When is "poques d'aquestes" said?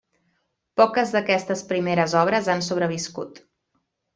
0.81-1.63